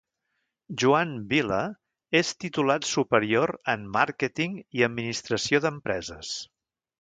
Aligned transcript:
Joan 0.83 1.09
Vila 1.33 1.59
és 2.19 2.31
titulat 2.45 2.87
superior 2.93 3.53
en 3.75 3.85
màrqueting 3.99 4.57
i 4.81 4.85
administració 4.89 5.63
d'empreses. 5.67 6.35